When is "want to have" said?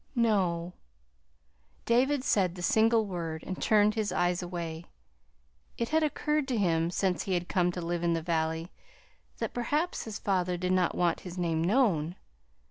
10.95-11.33